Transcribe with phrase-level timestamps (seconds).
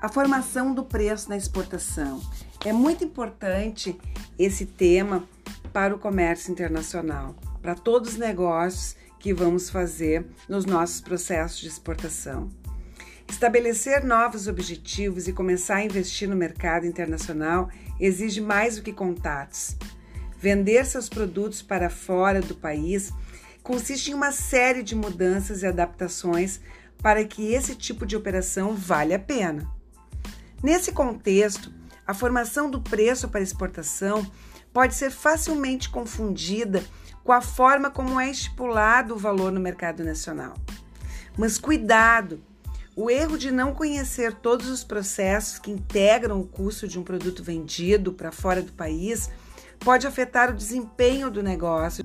[0.00, 2.22] A formação do preço na exportação.
[2.64, 3.98] É muito importante
[4.38, 5.28] esse tema
[5.72, 11.66] para o comércio internacional, para todos os negócios que vamos fazer nos nossos processos de
[11.66, 12.48] exportação.
[13.28, 17.68] Estabelecer novos objetivos e começar a investir no mercado internacional
[17.98, 19.76] exige mais do que contatos.
[20.38, 23.12] Vender seus produtos para fora do país
[23.64, 26.60] consiste em uma série de mudanças e adaptações
[27.02, 29.77] para que esse tipo de operação valha a pena.
[30.62, 31.72] Nesse contexto,
[32.06, 34.26] a formação do preço para exportação
[34.72, 36.84] pode ser facilmente confundida
[37.22, 40.54] com a forma como é estipulado o valor no mercado nacional.
[41.36, 42.40] Mas cuidado!
[42.96, 47.44] O erro de não conhecer todos os processos que integram o custo de um produto
[47.44, 49.30] vendido para fora do país
[49.78, 52.04] pode afetar o desempenho do negócio